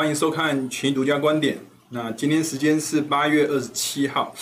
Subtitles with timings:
[0.00, 1.58] 欢迎收看群独家观点。
[1.90, 4.34] 那今天时间是八月二十七号。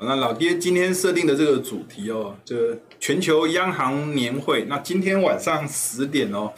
[0.00, 4.64] 那老爹今天设定的这个主题哦，这个全球央行年会。
[4.64, 6.52] 那今天晚上十点哦，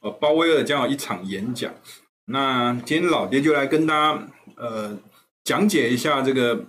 [0.00, 1.72] 呃，鲍威尔将有一场演讲。
[2.24, 4.98] 那今天老爹就来跟大家呃
[5.44, 6.64] 讲解一下这个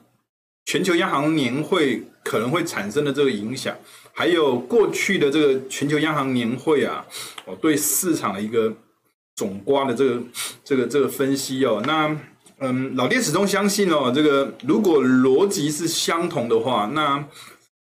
[0.65, 3.75] 全球央行年会可能会产生的这个影响，
[4.13, 7.03] 还有过去的这个全球央行年会啊，
[7.45, 8.71] 哦，对市场的一个。
[9.35, 10.21] 总瓜的这个
[10.63, 12.17] 这个这个分析哦，那
[12.59, 17.27] 嗯，老爹始终相信哦，这个如果逻辑是相同的话，那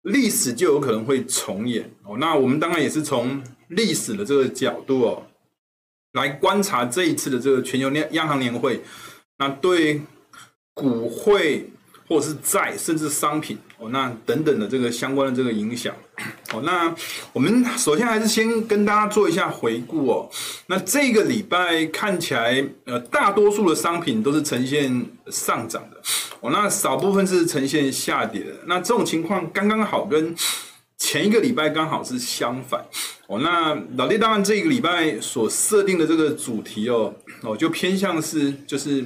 [0.02, 2.16] 历史就有可能会重演哦。
[2.18, 5.22] 那我们当然也是从历史的这个角度哦，
[6.12, 8.82] 来观察这一次的这个全球央央行年会，
[9.38, 10.02] 那对
[10.74, 11.70] 股汇
[12.06, 15.94] 或者是债甚至商品哦，那等等的这个相关的这个影响。
[16.52, 16.94] 哦，那
[17.32, 20.30] 我们首先还是先跟大家做一下回顾哦。
[20.66, 25.96] 那这个礼拜看起来，呃，大多数的商品都是呈现上涨的，
[26.40, 28.52] 哦，那少部分是呈现下跌的。
[28.66, 30.34] 那这种情况刚刚好跟
[30.98, 32.84] 前一个礼拜刚好是相反。
[33.26, 39.04] 哦，那老爹当然这个礼拜所设定的这个主题哦，哦，就偏向是就是。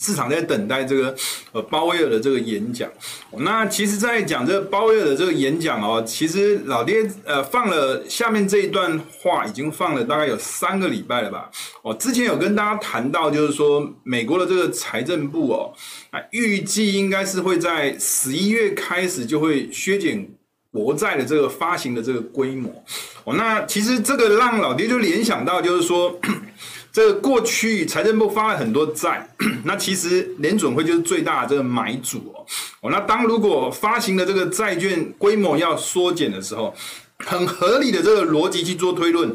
[0.00, 1.14] 市场在等待这个
[1.50, 2.88] 呃鲍威尔的这个演讲。
[3.38, 11.50] 那其实，在讲这个鲍威尔的这个演讲哦，其实老爹呃放了下面这一段话，已经放了大概有三个礼拜了吧。
[11.82, 15.74] 哦，之前有跟大家谈到，就是说美国的这个财政部哦，
[16.10, 20.28] 啊预计应该是会在十一月开始就会削减
[20.72, 22.70] 国债的这个发行的这个规模。
[23.24, 26.16] 哦，那其实这个让老爹就联想到，就是说。
[26.90, 29.28] 这个过去财政部发了很多债，
[29.64, 32.44] 那其实联准会就是最大的这个买主哦。
[32.80, 36.74] 哦，那当如果发行的这个债券规模要缩减的时候，
[37.18, 39.32] 很合理的这个逻辑去做推论，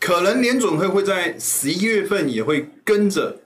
[0.00, 3.40] 可能联准会会在十一月份也会跟着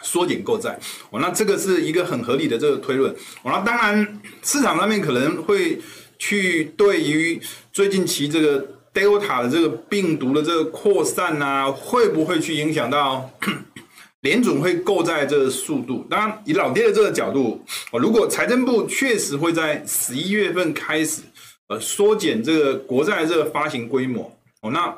[0.00, 0.78] 缩减购债。
[1.10, 3.12] 哦，那这个是一个很合理的这个推论。
[3.42, 5.80] 哦，那当然市场上面可能会
[6.18, 7.40] 去对于
[7.72, 8.75] 最近期这个。
[8.96, 13.30] Delta 的这个病毒的这个扩散啊，会不会去影响到
[14.22, 16.06] 联总会购债这个速度？
[16.08, 17.62] 当然，以老爹的这个角度，
[17.92, 21.20] 哦，如果财政部确实会在十一月份开始
[21.68, 24.96] 呃缩减这个国债这个发行规模，哦，那。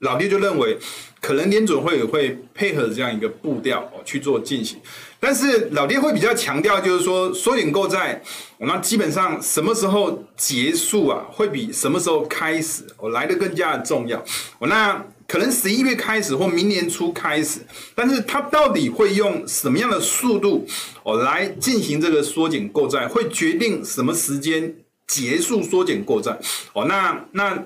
[0.00, 0.78] 老爹就认为，
[1.20, 4.78] 可能联准会也会配合这样一个步调哦去做进行，
[5.18, 8.22] 但是老爹会比较强调，就是说缩减购债，
[8.58, 14.18] 那基本上什么时候结束啊，会比什么时候开始哦来得更加的重要。
[14.60, 17.58] 哦，那可能十一月开始或明年初开始，
[17.96, 20.64] 但是他到底会用什么样的速度
[21.02, 24.76] 哦来进行这个缩减购债，会决定什么时间
[25.08, 26.38] 结束缩减购债。
[26.72, 27.64] 哦，那那。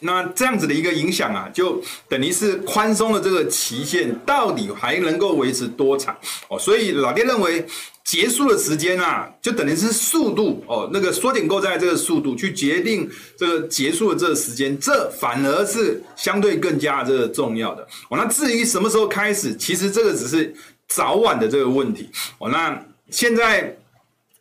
[0.00, 6.16] 那这样子的一个影响啊，就等于是宽松的这个期限到底还能够维持多长
[6.48, 6.58] 哦？
[6.58, 7.64] 所以老爹认为
[8.04, 18.16] 结束的时间啊，就等于是速度哦，那个缩减购债这个速度去决定这个结束的这个时间，这反而是相对更加这个重要的哦。
[18.16, 20.54] 那至于什么时候开始，其实这个只是
[20.88, 22.08] 早晚的这个问题
[22.38, 22.48] 哦。
[22.48, 23.76] 那现在。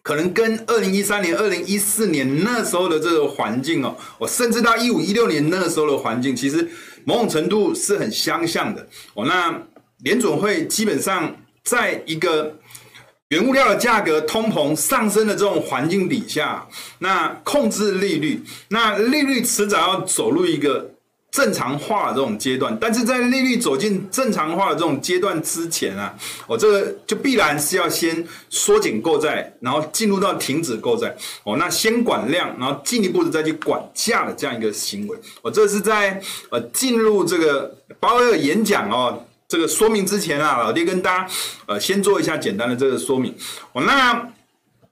[0.10, 6.68] 可能跟二零一三年、二零一四年那时候的这个环境哦，我甚至到一五一六年那时候的环境，其实
[7.06, 9.28] 某种程度是很相像的哦。
[9.28, 9.56] 那
[10.00, 12.58] 联准会基本上在一个
[13.28, 16.68] 原物料的价格通膨上升的这种环境底下，
[16.98, 20.90] 那控制利率，那利率迟早要走入一个。
[21.32, 26.14] 正常化的这种阶段，但是在利率走进正常化的这种阶段之前啊，
[26.48, 36.20] 哦，这个就必然是要先缩减购债，然后进入到停止购债，哦，那先管量，然后进一步的再去管价的这样一个行为，哦，这是在
[36.50, 41.34] 呃进入这个鲍威尔演讲哦这个说明之前啊，老爹跟大家
[41.68, 43.36] 呃先做一下简单的这个说明，
[43.74, 44.30] 哦，那。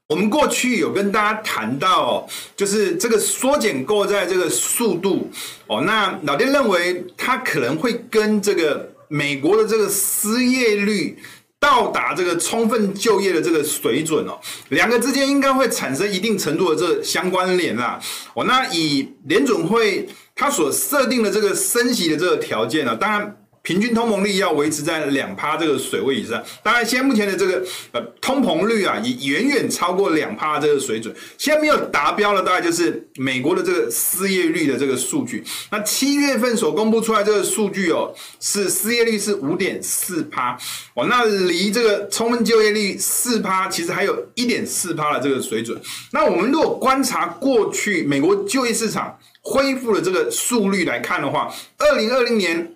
[0.07, 2.25] 我们过去有跟大家谈到，
[2.55, 5.29] 就是这个缩减购债这个速度
[5.67, 11.17] 哦，那老爹认为它可能会跟这个美国的这个失业率
[11.59, 14.39] 到达这个充分就业的这个水准哦，
[14.69, 17.99] 两个之间应该会产生一定程度的这个相关联啦。
[18.33, 23.35] 哦，那以联准会它所设定的这个升息的这个条件呢，当然。
[23.67, 27.61] 平均通膨率要维持在两趴这个水位以上，当然，现在目前的这个
[27.91, 31.13] 呃通膨率啊，也远远超过两趴这个水准。
[31.37, 35.43] 现在没有达标的，大概就是美国的这个失业率的这个数据。
[35.69, 38.09] 那七月份所公布出来这个数据哦，
[38.39, 40.57] 是失业率是五点四趴
[40.93, 45.77] 哦，那离这个充分就业率四趴，其实还有一点四趴的这个水准。
[46.13, 52.71] 那我们如果观察过去美国就业市场恢复的这个速率来看的话，二零二零年。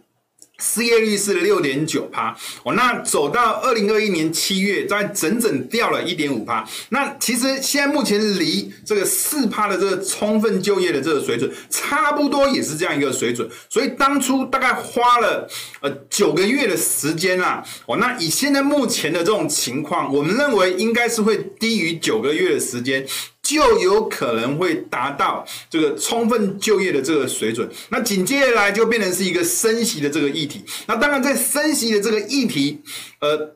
[0.62, 6.64] 失业率是六点九趴，哦，那走到二零二一年七月，再整整掉了一点五趴。
[6.90, 13.50] 那其实现在目前离这个四趴的这个充分就业的这个水准，差不多也是这样一个水准。
[13.68, 15.50] 所以当初大概花了
[15.82, 23.04] 呃九个月的时间啦，哦，那以现在目前的这种情况，我们认为应该是会低于九个月的时间。
[23.44, 30.64] 就有可能会达到这个充分就业的这个水准，那紧接下来就变成是一个升息的这个议题。
[30.86, 32.82] 那当然，在升息的这个议题
[33.20, 33.56] 呃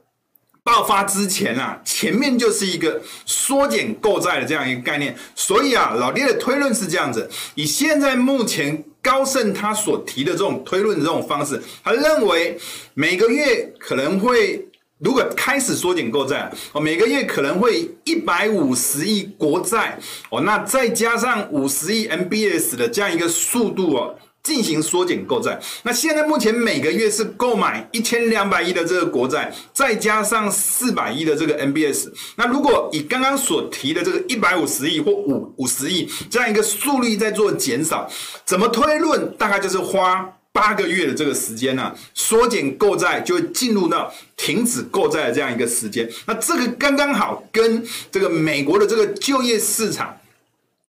[0.64, 5.16] 爆发之前啊，前面就是一个缩减购债的这样一个概念。
[5.36, 12.58] 所以啊，老爹的推论是这样子：以现在目前高盛他所提的这种推论的这种方式，他认为
[12.96, 14.68] 每个月可能会。
[15.00, 20.00] 如果开始缩减购债，哦，每个月可能会一百五十亿国债，
[20.30, 25.60] 哦，那再加上五十亿 MBS 的这样一个速度哦，进行缩减购债。
[25.84, 32.08] 那现在目前每个月是购买一千两百亿的这个国债，再加上四百亿的这个 MBS。
[32.38, 38.10] 那如果以刚刚所提的这个一百五十亿或五五十亿这样一个速率在做减少，
[38.46, 39.30] 怎么推论？
[39.36, 40.35] 大概就是花。
[40.56, 46.10] 八个月的这个时间呢、缩减购债就会进入到停止购债的这样一个时间。
[46.26, 50.18] 那这个刚刚好跟这个美国的这个就业市场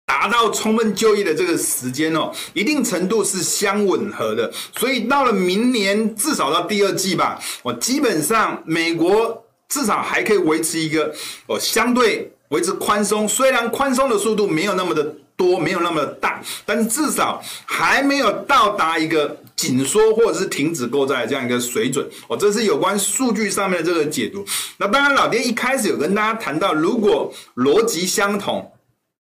[0.06, 4.52] 达到充分就业的这个时间哦，一定程度是相吻合的。
[4.76, 11.12] 所以到了明年至少到第二季吧，我基本上美国至少还可以维持一个
[11.48, 19.36] 哦相对维持宽松，虽然宽松的速度没有那么的多，没有那么大，但至少还没有到达一个。
[19.58, 24.44] 紧缩或者是停止购债这样一个水准，哦，这是有关数据上面的这个解读。
[24.76, 28.70] 那当然，老爹一开始有跟大家谈到，如果逻辑相同，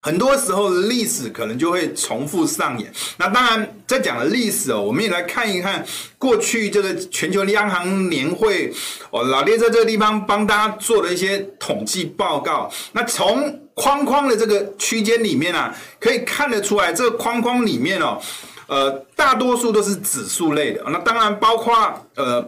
[0.02, 2.90] 很多时候历史可能就会重复上演。
[3.18, 5.86] 那当然，在讲的历史哦，我们也来看一看
[6.18, 8.74] 过去这个全球央行年会
[9.12, 12.72] 哦，老爹在这个地方帮大家做了一些统计报告。
[12.94, 18.22] 那从框框的这个区间里面啊，可以看得出来，这个框框里面哦。
[18.68, 21.74] 呃，大多数都是指数类的，那当然包括
[22.16, 22.46] 呃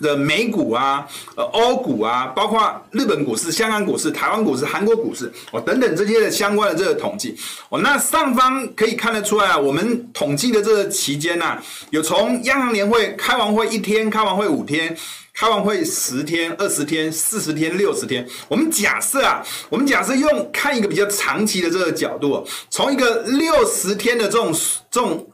[0.00, 1.06] 的美股啊、
[1.36, 7.36] 呃欧股啊，包括日本股市、香港股市、台湾股市、韩国股市哦等等这些的相关的这个统计
[7.68, 7.80] 哦。
[7.80, 11.58] 那上方可以看得出来啊，我们统计的这个期间呐，
[11.90, 14.96] 有从央行年会开完会一天、开完会五天、
[15.38, 18.26] 开完会十天、二十天、四十天、六十天。
[18.48, 24.52] 我们假设啊，我们假设用看一个比较长期的这个角度，从一个六十天的这种
[24.90, 25.24] 这种。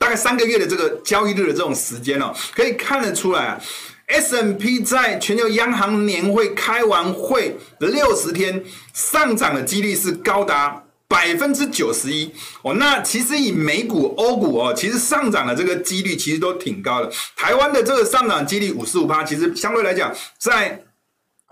[0.00, 3.60] 大概三个月的这个交易日的这种时间哦，可以看得出来啊
[4.06, 8.62] ，S&P 在全球央行年会开完会的六十天
[8.94, 12.30] 上涨的几率是高达百分之九十一
[12.62, 12.74] 哦。
[12.74, 17.10] 那其实以美股、欧股哦，其实上涨的这个几率其实都挺高的。
[17.34, 20.84] 台湾的这个上涨几率五十五趴，其实相对来讲在。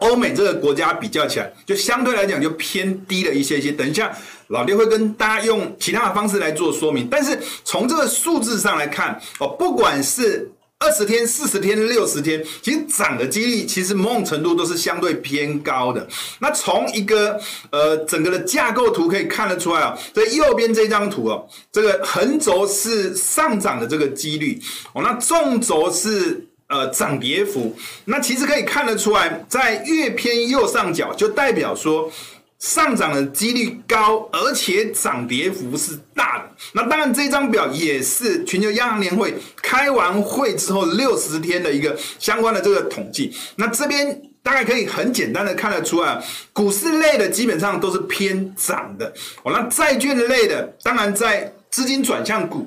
[0.00, 3.72] 欧美这个国家比较起来，就相对来讲就偏低了一些些。
[3.72, 4.14] 等一下，
[4.48, 7.08] 老爹会跟大家用其他的方式来做说明。
[7.10, 16.06] 但是从这个数字上来看，哦，不管是二十天、四十天、六十天，其实涨的几率其实某种程度都是相对偏高的。
[16.38, 24.60] 那从一个呃整个的架构图可以看得出来啊，在右边这张图哦，这个横轴是上涨的这个几率
[24.92, 26.46] 哦，那纵轴是。
[26.68, 27.72] 呃，涨跌幅，
[28.06, 32.10] 那其实可以看得出来，在越偏右上角，就代表说
[32.58, 36.44] 上涨的几率高，而且涨跌幅是大的。
[36.72, 43.34] 那当然，这张表也是全球央行年会开完会之后六十天的一个相关的这个统计。
[43.56, 46.22] 那这边大概可以很简单的看得出来，
[46.52, 49.12] 股市类的基本上都是偏涨的。
[49.42, 52.66] 哦，那债券类的，当然在资金转向股。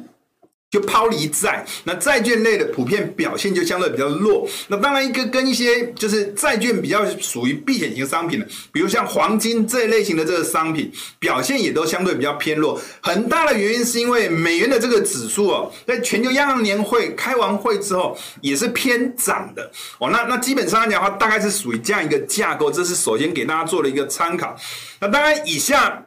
[0.71, 4.47] 就抛离债，那债券类的普遍表现就相对比较弱。
[4.67, 12.79] 那当然，一个跟一些就是债券比较属于避险型商品的，比如像黄金这一类型的这个商品，表现也都相对比较偏弱。
[13.01, 20.11] 很大的原因是因为美元的这个指数哦，在全球央行年会开完会之后也是偏涨的哦。
[20.11, 22.69] 那那基本上来讲的话，大概是属于这样一个架构。
[22.69, 24.55] 这是首先给大家做了一个参考。
[24.99, 26.05] 那当然，以下。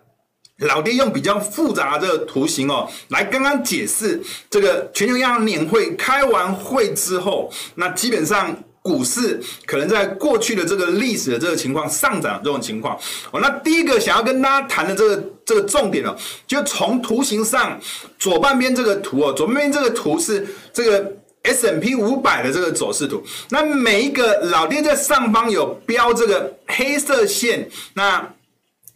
[0.62, 12.98] 老爹用比较复杂的这个图形哦，来刚刚解释这个全球央行年会开完会之后，那基本上股市可能在过去的这个历史的这个情况上涨这种情况
[13.30, 13.40] 哦。
[13.40, 16.16] 那第一个想要跟大家谈的这个这个重点哦，
[16.46, 17.78] 就从图形上
[18.18, 23.22] 左半边这个图哦，左半边这个图是这个 S M P 五百的这个走势图。
[23.50, 28.34] 那每一个老爹在上方有标这个黑色线，那。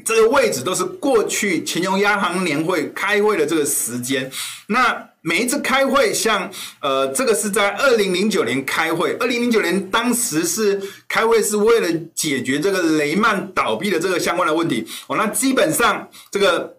[0.06, 4.30] 这个位置都是过去全球央行年会开会的这个时间，
[4.68, 6.48] 那每一次开会，像
[6.80, 14.86] 呃，这个是在二零零九年开会，二零零九年当时是开会是为了解决这个雷曼倒闭的这个相关的问题。
[15.08, 16.74] 哦，那基本上这个。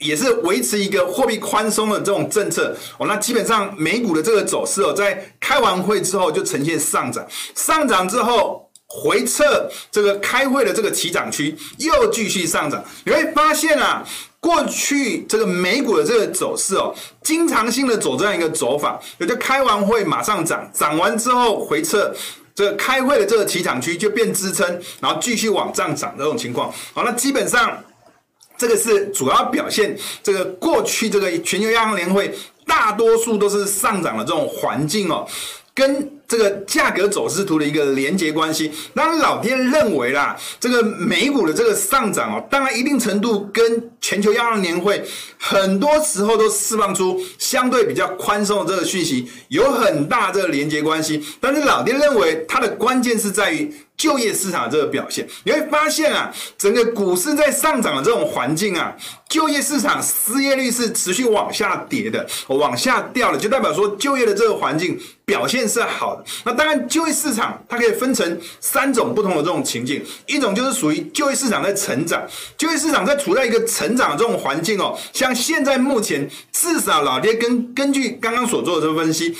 [0.00, 2.76] 也是维持一个货币宽松的这种政策。
[2.98, 8.63] 哦，那基本上美股的这个走势哦，在开完会之后就呈现上涨，上涨之后
[8.96, 12.82] 回撤这个开会的这个起涨区又继续上涨。
[13.04, 14.06] 你会发现啊，
[14.38, 22.14] 过去这个美股的这个走势哦，经常性的走这样一个走法，也就开完会马上涨，涨完之后回撤，
[22.54, 24.66] 这个开会的这个起涨区就变支撑，
[25.00, 26.72] 然后继续往上涨这种情况。
[26.92, 27.82] 好，那基本上。
[28.56, 32.32] 这个是主要表现，这个过去这个全球央行年会
[32.64, 35.26] 大多数都是上涨的这种环境哦，
[35.74, 38.70] 跟这个价格走势图的一个连接关系。
[38.94, 45.04] 当然，老爹认为啦，这个美股的这个上涨哦，当然一定程度跟全球央行年会
[45.38, 51.24] 很多时候都释放出相对比较宽松的这个讯息，有很大这个连接关系。
[51.40, 53.74] 但是老爹认为它的关键是在于。
[53.96, 58.94] 就业市场的这个表现，你会发现啊，整个股市在上涨的这种环境啊，
[59.28, 66.24] 就业市场失业率是持续往下跌的，往下掉的，就代表说就业的这个环境表现是好的。
[66.44, 72.26] 那当然，就业市场它可以分成三种不同的这种情境，一种就是属于就业市场在成长，
[72.58, 79.36] 就业市场在处在一个成长的这种环境哦，像现在目前至少老爹根根据刚刚所做的这个分析，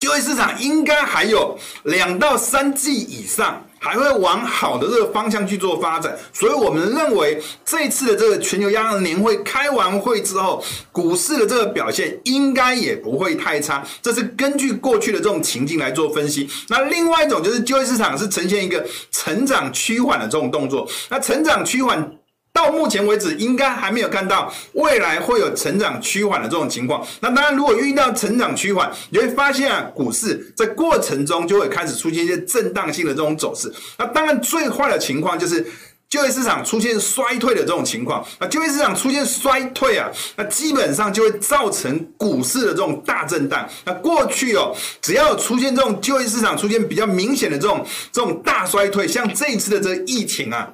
[0.00, 3.64] 就业市场应该还有两到三季以上。
[3.78, 13.84] 还会往好的这个方向去做发展，所以我们认为这次的这个全球央行年会开完会之后，股市的这个表现应该也不会太差。
[14.02, 16.48] 这是根据过去的这种情境来做分析。
[16.68, 22.12] 那另外一种就是就业市场是呈现一个成长趋缓的这种动作，那成长趋缓。
[22.58, 27.06] 到目前为止，应该还没有看到未来会有成长趋缓的这种情况。
[27.20, 33.72] 那当然，如果遇到成长趋缓，你会发现啊，股市在过程中就会开始出现一些震荡性的这种走势。
[33.96, 35.64] 那当然，最坏的情况就是
[36.08, 38.26] 就业市场出现衰退的这种情况。
[38.40, 43.68] 那就业市场出现衰退啊，那基本上就会造成股市的这种大震荡。
[43.84, 50.68] 那过去哦，只要出现这种就业市场出现比较明显的这种这种大衰退，像这一次的这个疫情啊。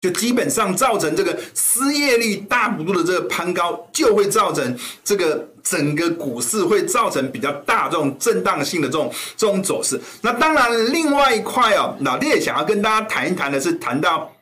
[0.00, 10.00] 就基本上造成这个失业率大幅度的这个攀高，就会造成这个整个股市会造成比较大这种震荡性的这种这种走势。
[10.20, 14.32] 那当然，另外一块哦，老爹也想要跟大家谈一谈的是，谈到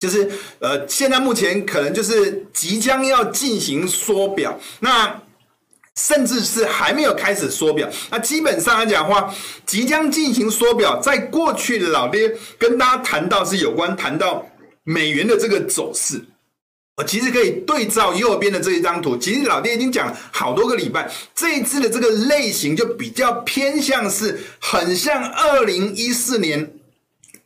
[0.00, 5.20] 就是呃，现在目前可能就是即将要进行缩表，那
[5.94, 7.86] 甚至是还没有开始缩表。
[8.10, 9.30] 那基本上来讲的话，
[9.66, 14.42] 即将进行缩表，在过去老爹跟大家谈到是有关谈到。
[14.88, 16.22] 美元的这个走势，
[16.96, 19.16] 我其实可以对照右边的这一张图。
[19.16, 26.75] 其实老爹已经讲了好多个礼拜，这一次的这个类型就比较偏向是很像二零一四年。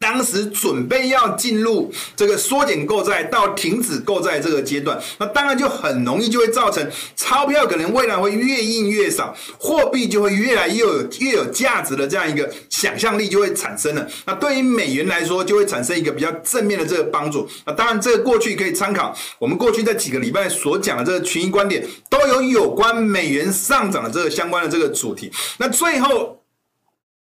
[0.01, 14.09] 当时准备要进入这个缩减购债到停止购债这个阶段，那当然就很容易就会造成钞票可能未来会越印越少，货币就会越来越有越有价值的这样一个想象力就会产生了。
[14.25, 17.47] 那对于美元来说，就会产生一个比较正面的这个帮助。
[17.67, 25.31] 那当然，这个过去可以参考我们过去在几个礼拜所讲的这个群英观点，都有有关美元上涨的这个相关的这个主题。
[25.59, 26.39] 那最后。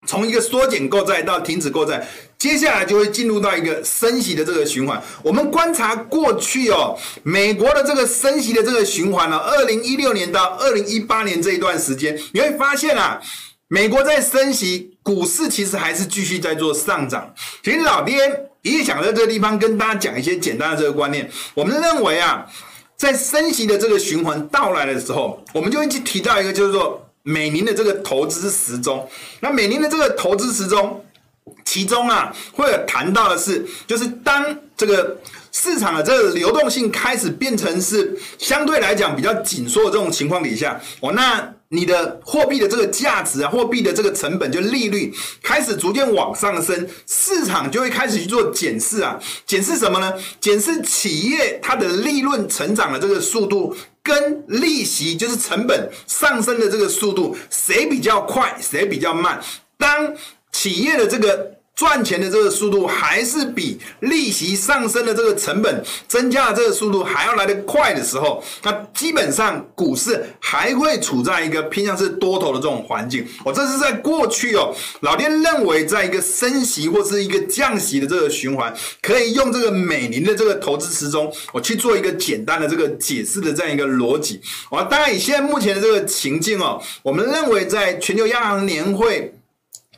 [0.08, 2.08] 从一个缩减购债到停止购债，
[2.40, 5.02] 接下来就会进入到一个升息的这个循环。
[5.22, 13.22] 我们观察过去哦，美国的这个升息的这个循环呢，二零一六年到二零一八年这一段时间，你会发现啊，
[13.68, 17.34] 美国在升息，股市其实还是继续在做上涨。
[17.62, 21.30] 其实老爹也想在这个地方跟大家讲一些简单的这个观念。
[21.54, 22.46] 我们认为啊，
[22.96, 27.06] 在升息的这个循环到来的时候，我们就会去提到一个，就是说。
[27.22, 29.08] 美林的这个投资时钟，
[29.42, 31.04] 那美林的这个投资时钟，
[31.66, 35.18] 其中啊会谈到的是，就是当这个
[35.52, 45.14] 市场的这个流动性开始变成是相对来讲比较紧缩的这种情况底下，哦，那你的货币的这个价值啊，货币的这个成本就利率
[45.44, 50.14] 开始逐渐往上升，市场就会开始去做检视啊，检视什么呢？
[50.42, 53.76] 检视企业它的利润成长的这个速度。
[54.02, 59.40] 跟利息就是成本上升的这个速度，谁比较快，谁比较慢？
[59.78, 60.16] 当
[60.60, 73.26] 企业的这个赚钱的这个速度还是比利息上升的这个成本增加的这个速度还要来得快的时候，那基本上股市还会处在一个偏向是多头的这种环境。
[73.46, 84.42] 我这是在过去哦，老爹认为在一个升息或是一个降息的这个循环，可以用这个美林的这个投资时钟，我去做一个简单的这个解释的这样一个逻辑。
[84.70, 89.34] 我，当然以现在目前的这个情境哦，我们认为在全球央行年会。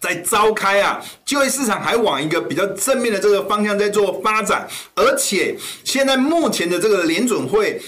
[0.01, 5.55] 在召开啊，就业市场还往一个比较正面的这个方向在做发展，而且
[5.86, 7.79] 现在目前的这个联准会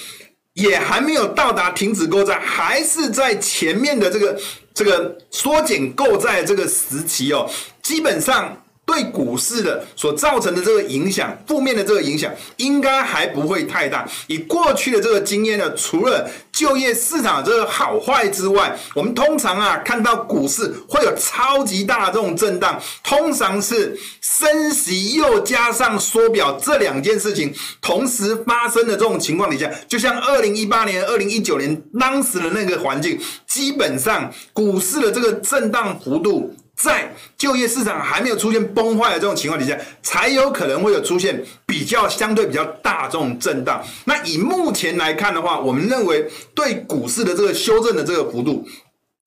[0.53, 4.39] 也还没有到达停止购债，还是在前面的这个
[4.73, 7.49] 这个缩减购债这个时期哦，
[7.81, 8.57] 基本上。
[8.93, 14.07] 对股市的所造成的这个影响，负面的这个影响，应该还不会太大。
[14.27, 36.53] 以过去的这个经验呢，除了就业市场这个好坏之外，我们通常啊看到股市会有超级大的这种震荡，通常是升息又加上缩表这两件事情同时发生的这种情况底下，就像二零一八年、二零一九年当时的那个环境，基本上股市的这个震荡幅度。
[36.75, 43.83] 在就业市场还没有出现崩坏的这种情况底下，才有可能会有出现比较相对比较大众震荡。
[44.05, 48.67] 那以目前来看的话，我们认为对股市的这个修正的这个幅度，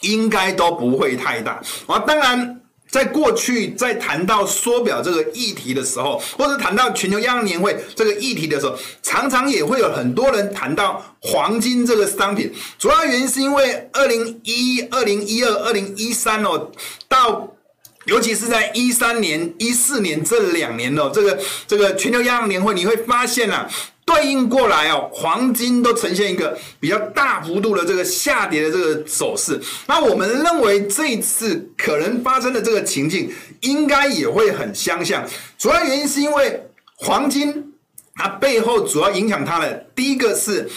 [0.01, 1.99] 应该都不会太大啊。
[2.01, 2.61] 当然，
[2.97, 12.51] 在过去在谈到缩表这个议题的时候，或者谈到全球央行年会这个议题的时候，常常也会有很多人谈到黄金这个商品。
[12.79, 16.71] 主要原因是因为二零一一、二零一二、二零一三哦。
[17.07, 17.53] 到，
[18.07, 23.69] 尤其是在一三年、一四年这两年哦，这个这个全球央行年会，你会发现啊，
[24.07, 29.61] 对应过来哦，黄金都呈现一个比较大幅度的这个下跌的这个走势。
[29.87, 35.29] 那我们认为这一次可能发生的这个情境，应该也会很相像。
[35.59, 36.63] 主要原因是因为
[36.95, 37.75] 黄金
[38.15, 40.71] 它背后主要影响它的第一个是。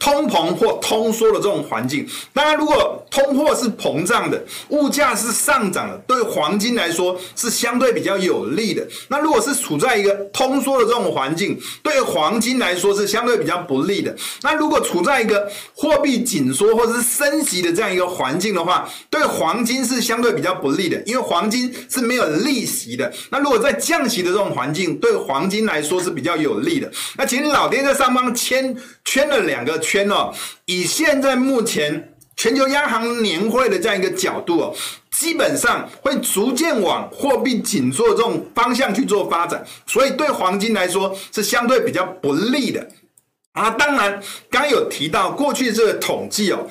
[0.00, 8.86] 通膨或通缩的这种环境，当然，如果通货是膨胀的，物价是上涨的，对黄金来说是相对比较有利的。
[9.08, 14.16] 那如果是处在一个通缩的这种环境，对黄金来说是相对比较不利的。
[14.40, 23.12] 那如果处在一个货币紧缩或者是升息的这样一个环境的话，对黄金是相对比较不利的，因为黄金是没有利息的。
[23.28, 26.90] 那如果在降息的这种环境，对黄金来说是比较有利的。
[27.18, 28.74] 那请老爹在上方圈
[29.04, 29.78] 圈了两个。
[29.90, 30.32] 圈哦，
[30.66, 34.74] 以现在目前全球央行年会的这样一个角度哦，
[35.10, 42.88] 基本上会逐渐往货币紧缩这种方向去做发展，所以对黄金来说是相对比较不利的
[43.52, 43.68] 啊。
[43.70, 46.68] 当然，刚有提到过去这个统计哦，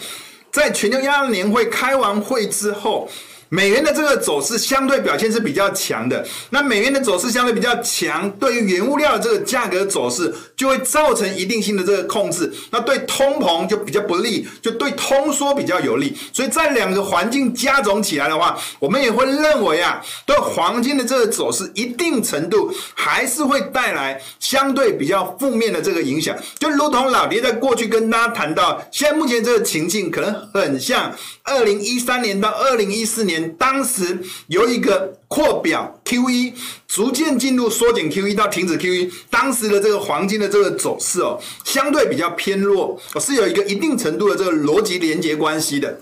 [0.50, 3.10] 在全球央行年会开完会之后。
[3.52, 33.56] 美元的这个走势相对表现是比较强的，那美元的走势相对比较强，对于原物料的这个价格走势就会造成一定性的这个控制，那对通膨就比较不利，就对通缩比较有利，所以在两个环境加总起来的话，我们也会认为啊，对黄金的这个走势一定程度还是会带来相对比较负面的这个影响，就如同老爹在过去跟大家谈到，现在目前这个情境可能很像二零一三年到二零一四年。
[33.58, 36.54] 当时有一个扩表 QE，
[36.88, 46.02] 逐渐进入缩减 QE 到停止 QE，当时的这个黄金的这个走势哦，相对比较偏弱，是有一个一定程度的这个逻辑连接关系的。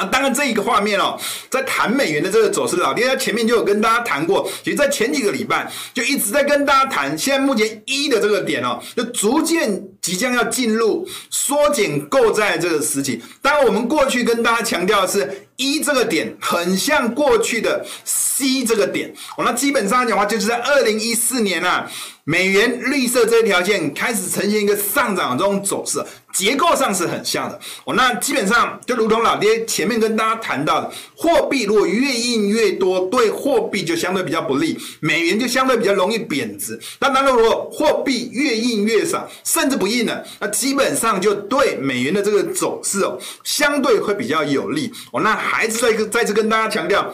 [0.00, 1.18] 啊，当然这一个画面哦，
[1.50, 13.22] 在谈美元的这个走势，老爹在前面就有跟大家谈过，其实，在前几个礼拜就一直在跟大家谈，现在目前一的这个点哦，就逐渐即将要进入缩减购债这个时期。
[13.42, 15.46] 当然，我们过去跟大家强调的是。
[15.60, 21.86] 一这个点很像过去的 C 这个点，哦，那基本上讲的话就是在二零一四年啊，
[22.30, 26.00] 美元绿色这条线开始呈现一个上涨的这种走势，
[26.32, 27.58] 结构上是很像的。
[27.84, 36.78] 哦，那基本上就如同老爹前面跟大家谈到的，货币如果越印越多，对货币就相对比较不利，美元就相对比较容易贬值。
[37.00, 44.92] 那当然，如果货币越印越少，甚至不印了，那基本上就对美元的这个走势哦，相对会比较有利。
[45.12, 45.40] 哦，那。
[45.40, 47.12] 还是再再次跟大家强调，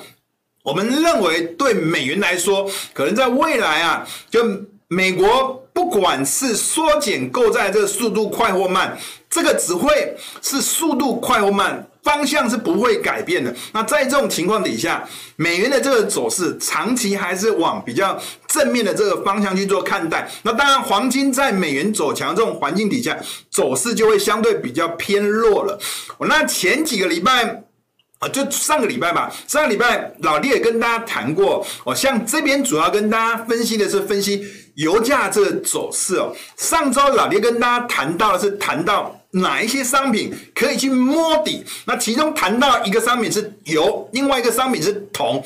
[0.63, 4.45] 我们认为对美元来说，可能在未来啊，就
[4.89, 8.97] 美国不管是缩减购债这个速度快或慢，
[9.29, 13.53] 这个只会是速度快或慢，方向是不会改变的。
[13.73, 20.31] 那在这种情况底下，美元的这个走势长期还是往比较正面的这个方向去做看待。
[20.45, 23.19] 那当然，黄金在美元走强这种环境底下，
[23.51, 25.79] 走势就会相对比较偏弱了。
[26.19, 27.65] 我那前几个礼拜。
[28.19, 36.35] 啊，就上个礼拜吧，上个礼拜老爹也跟大家谈过，哦，像这边主要跟大家分析的是分析油价这个走势哦。
[36.57, 39.16] 上周老爹跟大家谈到的是谈到。
[39.37, 41.65] 哪一些商品可以去摸底？
[41.85, 45.43] 那其中谈到一个商品是油，另外一个商品是铜。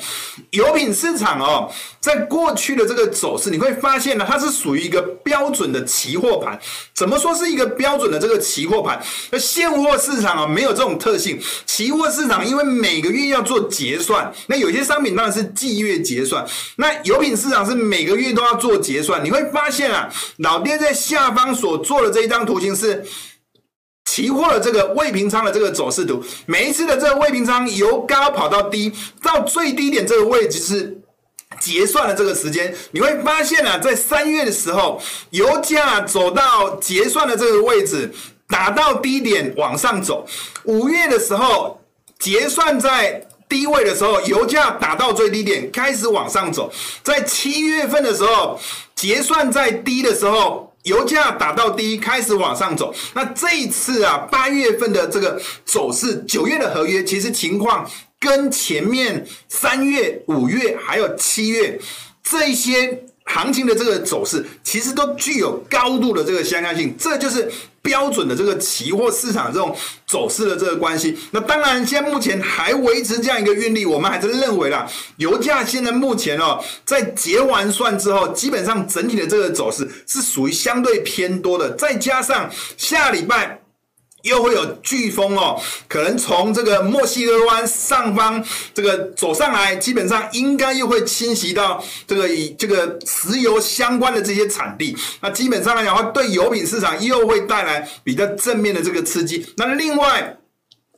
[0.51, 6.59] 油品市场哦，在过去的这个走势，你会发现呢，它是属于一个标准的期货盘。
[6.93, 9.01] 怎么说是一个标准的这个期货盘？
[9.31, 11.39] 那现货市场啊，没有这种特性。
[11.65, 16.45] 期货市场因为每个月要做结算，那有些商品当然是季月结算。
[16.77, 19.23] 那油品市场是每个月都要做结算。
[19.23, 23.05] 你会发现啊，老爹在下方所做的这一张图形是。
[24.11, 28.91] 期货的这个未平仓的这个走势图，每一次的这个未平仓由高跑到低，
[29.23, 30.97] 到最低点这个位置是
[31.61, 38.11] 结算的这个时间，你会发现啊，在三月的时候，油价走到结算的这个位置，
[38.49, 40.25] 打到低点往上走；
[40.65, 41.79] 五月的时候，
[42.19, 46.69] 结算在低位的时候，油价打到最低点开始往上走；
[47.01, 48.59] 在七月份的时候，
[48.93, 50.67] 结算在低的时候。
[50.83, 52.93] 油价打到低，开始往上走。
[53.13, 57.89] 那这一次啊，八月份的这个走势，九月的合约其实情况
[58.19, 61.79] 跟前面三月、五月还有七月
[62.23, 66.95] 这一些行情的这个走势，其实都具有高度的这个相关性。
[66.97, 67.51] 这就是。
[67.81, 83.60] 标准的这个期货市场这种走势的这个关系，那当然现在目前还维持这样一个运力，我们还是认为啦，油价现在目前哦，在结完算之后，基本上整体的这个走势是属于相对偏多的，再加上下礼拜。
[84.23, 94.95] 又会有飓风哦，可能从这个墨西哥湾上方这个走上来，基本上应该又会侵袭到这个以这个石油相关的这些产地。
[95.21, 99.45] 那基本上来讲的话，对油品市场又会带来比较正面的这个刺激。
[99.57, 100.37] 那另外，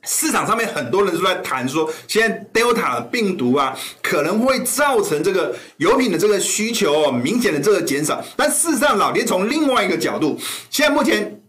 [0.06, 8.22] 市场上面很多人都在谈说，现在 Delta 病毒啊，可能会造成这个油品的这个需求哦，明显的这个减少。
[8.36, 10.38] 但事实上，老爹从另外一个角度，
[10.70, 11.40] 现在目前。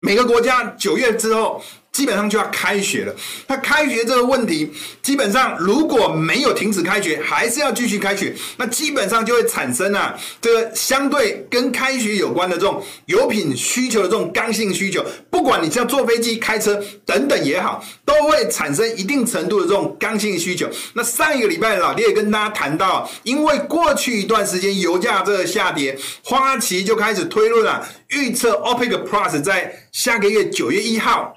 [0.00, 1.62] 每个国家九月之后。
[1.92, 3.14] 基本上就要开学了。
[3.46, 4.72] 那开学这个问题，
[5.02, 20.68] 基本上如果没有停止开学，还是要继续开学，那基本上就会产生啊，这个相对跟开学有关的这种油品需求的这种刚性需求，不管你是要坐飞机、开车等等也好，都会产生一定程度的这种刚性需求。
[20.94, 31.36] 那上一个礼拜老爹也跟大家谈到，因为过去一段时间油价这个下跌，花旗就开始推论了，预测 OPEC Plus 在下个月九月一号。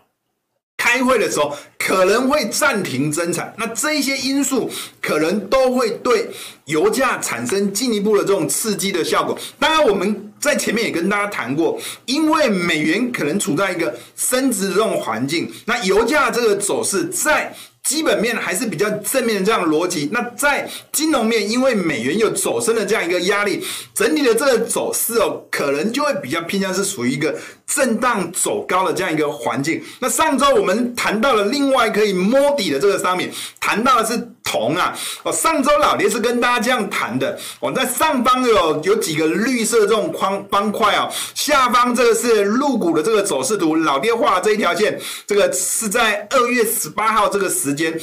[0.83, 4.69] 开会的时候可能会暂停增产，那这一些因素
[5.01, 6.29] 可能都会对
[6.65, 9.37] 油价产生进一步的这种刺激的效果。
[9.57, 17.55] 当然，我们在前面也跟大家谈过，因为美元可能处在一个升值的这种环境，那油价这个走势在。
[17.83, 20.07] 基本面还是比较正面的这样逻辑。
[20.13, 23.61] 那在金融面，因为美元有走升的这样一个压力，
[23.93, 27.37] 整体的这个走势哦，可能就会比较偏向是属于一个
[27.73, 29.81] 震荡走高的这样一个环境。
[29.99, 34.29] 那上周我们谈到了另外可以摸底的这个商品，谈到的是。
[34.45, 47.97] 铜啊，哦，上周老爹是跟大家这样谈的，我在上方有有几个绿色这种框方块啊，下方这个是陆股的这个走势图，老爹画的这一条线，这个是在二月十八号这个时间，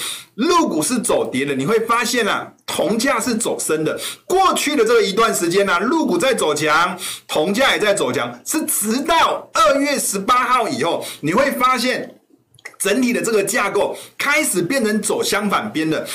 [0.49, 3.99] 陆股是走跌的，你会发现啊，铜价是走升的。
[4.27, 12.17] 过去的这一段时间呢、啊，陆股在走强，铜价也在走强，是直到二月十八号以后，你会发现。
[12.79, 16.07] 整体的这个架构开始变成走相反边的，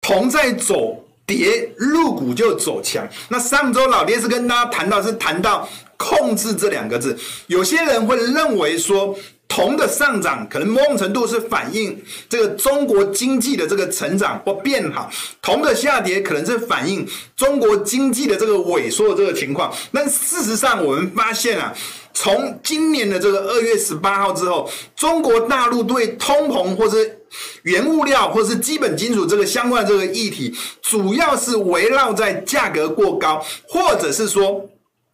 [0.00, 3.04] 铜在走跌，陆股就走强。
[3.28, 7.18] 那上周老爹是跟大家谈到，是谈到控制这两个字。
[7.48, 9.16] 有些人会认为说，
[9.50, 15.10] 铜的上涨可能某种程度是反映这个中国经济的这个成长或变好，
[15.42, 19.74] 铜的下跌可能是反映中国经济的这个萎缩的这个情况。
[19.92, 21.74] 但事实上，我们发现啊。
[22.12, 27.18] 从今年的这个二月十八号之后，中国大陆对通膨或是
[27.62, 34.68] 原物料或是基本金属这个相关的这个议题，主要是围绕在价格过高，或者是说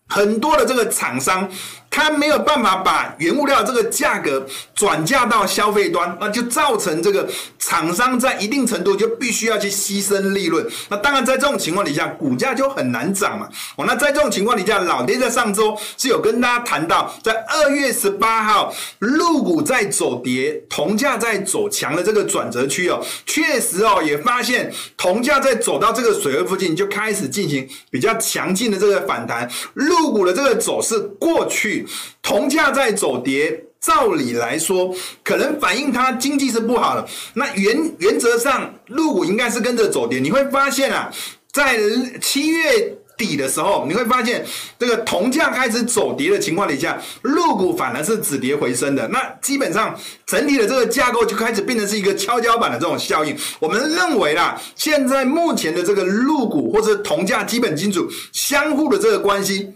[0.08, 1.48] 很多的这个厂商。
[1.96, 7.26] 它没有办法把原物料这个价格转嫁到消费端，那就造成这个
[7.58, 10.64] 厂商在一定程度就必须要去牺牲利润。
[10.90, 13.48] 那当然，在这种情况底下，股价就很难涨嘛。
[13.76, 31.85] 哦，那在这种情况底下，老爹在上周是有跟大家谈到，在二月十八号，陆股在走跌，铜价在走强的这个转折区哦，确实哦，也发现铜价在走到这个水位附近就开始进行比较强劲的这个反弹，陆股的这个走势过去。
[32.22, 37.06] 铜价在走跌，照理来说，可能反映它经济是不好的。
[37.34, 40.18] 那原原则上，入股应该是跟着走跌。
[40.18, 41.10] 你会发现啊，
[41.52, 41.78] 在
[42.20, 42.96] 七月。
[43.18, 44.44] 底的时候，你会发现
[44.78, 49.08] 这个铜价开始走跌的情况底下，入股反而是止跌回升的。
[49.08, 53.34] 那基本上整体的这个架构就开始变成是一个跷跷板的这种效应。
[53.58, 59.72] 我们认为啦，现在目前的这个入股或者铜价基本金属相互的这个关系。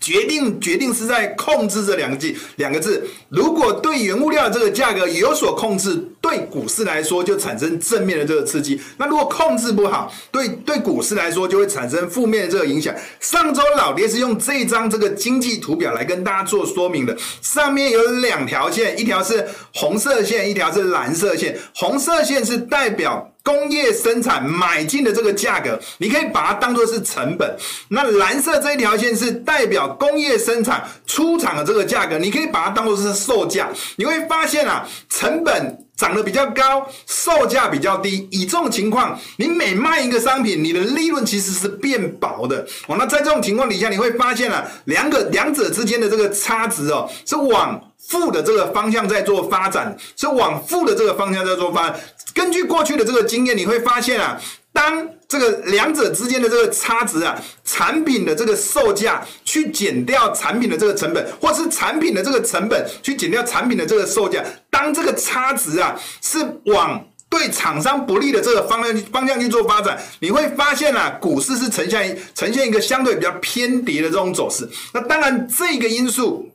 [0.00, 8.80] 决定决定是在控制这两个字两个字，如果对原物料这个价格有所控制，对股市来说就产生正面的这个刺激。
[8.96, 12.94] 那如果控制不好，对对股市来说就会产生负面的这个影响。
[13.20, 21.58] 上周老爹是用这张这个经济图表来跟大家做说明的，上面有两条线，一条是红色线，一条是蓝色线。
[21.74, 23.29] 红色线是代表。
[23.42, 27.56] 工业生产买进的这个价格，你可以把它当做是成本。
[27.88, 33.68] 那蓝色这一条线是代表工业生产出厂的这个价格，你可以把它当做是售价。
[33.96, 38.28] 你会发现啊，成本涨得比较高，售价比较低。
[38.30, 42.66] 以这种情况，你每卖一个商品，你的利润其实是变薄的。
[42.88, 52.00] 哦，那在这种情况底下，你会发现啊，两个两者之间的这个差值哦，是往负的这个方向在做发展，是往负的这个方向在做发展。
[52.34, 54.38] 根据过去的这个经验，你会发现啊，
[54.72, 74.68] 当这个两者之间的这个差值啊，产品的这个售价去减掉产品的这个成本，或是产品的这个成本去减掉产品的这个售价，当这个差值啊是往对厂商不利的这个方向方向去做发展，你会发现啊，股市是呈现呈现一个相对比较偏跌的这种走势。
[74.92, 76.48] 那当然，这个因素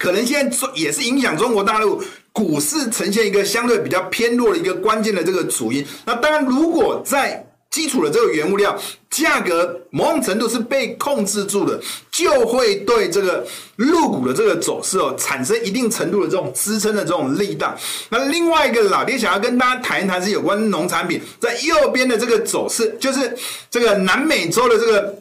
[0.00, 2.02] 可能现在也是影响中国大陆。
[2.32, 5.84] 股市呈现一个相对比较偏弱的一个关键的这个主因。
[6.06, 11.78] 那当然，如果在基础的这个原物料价格某种程度是被控制住的，
[12.12, 17.76] 就会对这个入股的这个走势哦产生一定程度的这种支撑的这种力道。
[18.10, 23.36] 那另外一个老爹想要跟大家谈一谈是有关农产品，在右边的这个走势，就是
[23.68, 25.18] 这个南美洲的这个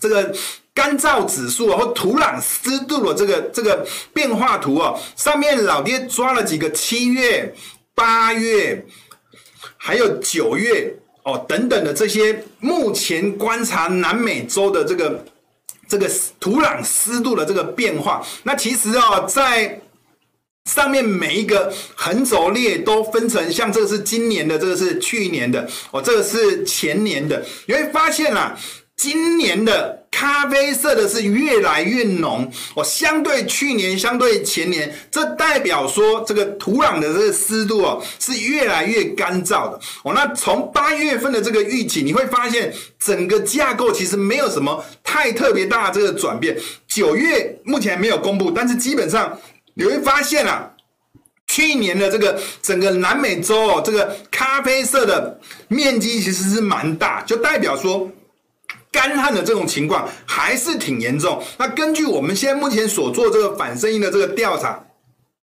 [0.00, 0.34] 这个。
[0.76, 7.50] 干燥指数啊，或土壤湿度的这个这个变化图啊，上面老爹抓了几个七月、
[7.94, 8.84] 八月，
[9.78, 15.24] 还有九月哦等等的这些目前观察南美洲的这个
[15.88, 16.06] 这个
[16.38, 18.22] 土壤湿度的这个变化。
[18.42, 19.80] 那其实啊，在
[20.66, 28.58] 上面每一个横轴列都分成，像这个是今年的，这个是去年的，哦，这个是前年的，你会发现啊，
[28.96, 29.94] 今年的。
[30.08, 40.14] 咖啡色的是越来越浓哦，相对去年，相对前年，这代表说这个土壤的这个湿度哦是越来越干燥的哦。
[40.14, 46.56] 那从八月份的这个预警，你会发现整个架构其实没有什么太特别大的这个转变。
[46.88, 49.38] 九月目前没有公布，但是基本上
[49.74, 50.70] 你会发现啊，
[51.46, 58.10] 去年的这个整个南美洲哦，这个咖啡色的面积其实是蛮大，就代表说。
[58.90, 61.42] 干旱的这种情况还是挺严重。
[61.58, 64.82] 那根据我们现在目前所做这个反声音的这个调查，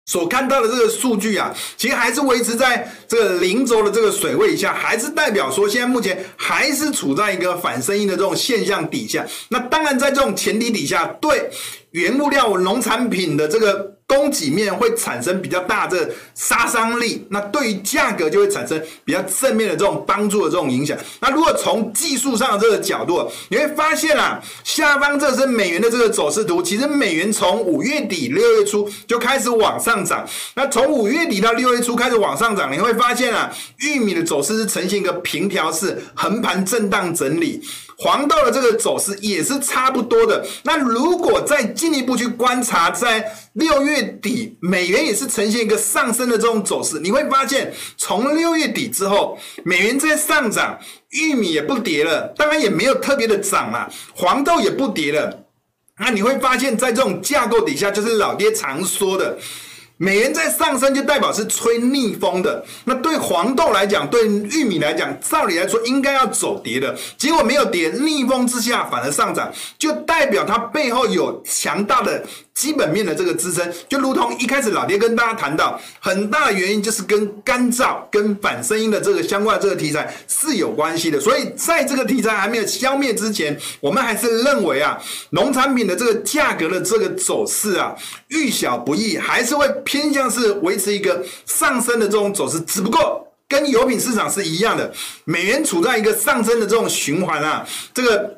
[0.06, 9.26] 所看到的这个数据啊，其实还是维持在这个零轴的这个水位以下，还是代表说现在目前还是处在一个反声音的这种现象底下。
[9.50, 11.50] 那当然，在这种前提底下，对
[11.92, 13.97] 原物料农产品的这个。
[14.08, 20.98] 供给面会产生比较大的杀伤力，那对于价格就会产生比较正面的这种帮助的这种影响。
[21.20, 26.64] 那如果从技术上的这个角度，你会发现啊，下方这是美元的这个走势图。
[26.64, 37.62] 其实美元从五月底六月初就开始往上涨，那从五月底到六月初开始往上涨，你会发现啊，玉米的走势是呈现一个平调式横盘震荡整理。
[37.98, 40.46] 黄豆的这个走势也是差不多的。
[40.64, 47.00] 那如果再进一步去观察，在六月底，美元也是呈现一个上升的这种走势。
[47.00, 50.78] 你会发现，从六月底之后，美元在上涨，
[51.10, 55.46] 玉米也不跌了，当然也没有特别的涨了，黄豆也不跌了。
[56.00, 59.38] 那你会发现在这种架构底下，就是老爹常说的。
[59.98, 62.64] 美元在上升，就代表是吹逆风的。
[62.86, 72.24] 那对黄豆来讲，对玉米来讲，照理来说应该要走跌的，结果没有跌，逆风之下反而上涨，就代表它背后有强大的。
[72.58, 81.20] 基本面的这个支撑，就如同一开始老爹跟大家谈到，很大的原因就是跟干燥、跟反声音的这个相关的这个题材是有关系的。
[81.20, 87.96] 所以在这个题材还没有消灭之前，我们还是认为啊，农产品的这个价格的这个走势啊，
[88.30, 92.60] 遇小不易，还是会偏向是维持一个上升的这种走势。
[92.62, 94.92] 只不过跟油品市场是一样的，
[95.26, 98.37] 美元处在一个上升的这种循环啊，这个。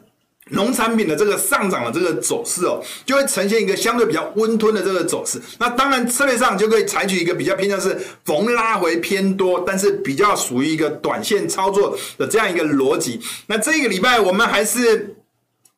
[0.49, 5.41] 农产品的这个上涨的这个走势哦，就会呈现一个相对比较温吞的这个走势。
[5.59, 13.19] 那当然策略上就可以采取一个比较偏向是逢拉回偏多，但是比较属于一个短线操作的这样一个逻辑。
[13.47, 15.15] 那这个礼拜我们还是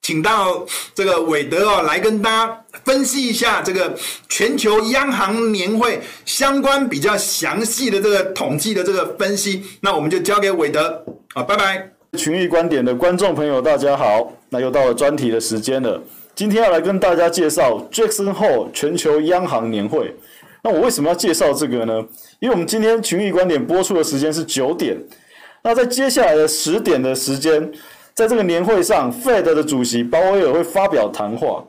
[0.01, 3.95] 请到这个韦德哦来跟大家分析一下这个
[4.27, 9.63] 全球央行年会相关比较详细的这个统计的这个分析。
[9.81, 12.00] 那我们就交给韦德啊，拜拜。
[12.17, 14.33] 群益观点的观众朋友，大家好。
[14.49, 16.01] 那又到了专题的时间了。
[16.35, 20.13] 今天要来跟大家介绍 Jackson Hole 全球央行年会。
[20.61, 22.05] 那我为什么要介绍这个呢？
[22.39, 24.97] 因为我们今天群益观点播出的时间是九点。
[25.63, 27.71] 那在接下来的十点的时间，
[28.13, 31.63] 在这个年会上，Fed 的主席鲍威尔会发表谈话。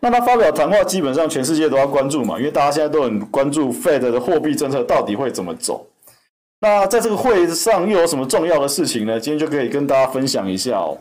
[0.00, 5.86] 那他发表谈话，基本上全世界都要关注嘛，因为大家现在都很关注 Fed 的货币政策到底会怎么走。
[6.60, 9.18] 那在这个会上又有什么重要的事情呢？
[9.20, 10.98] 今天就可以跟大家分享一下哦。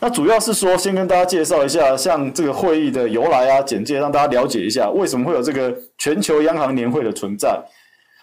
[0.00, 7.58] 那主要是说，先跟大家介绍一下，像这个会议的由来啊、简介，让大家了解一下为什么会有这个全球央行年会的存在。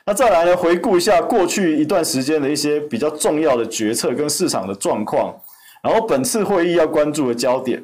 [0.06, 5.36] 那再来呢，回顾一下过去一段时间的一些比较重要的决策跟市场的状况，
[5.82, 7.84] 然后本次会议要关注的焦点，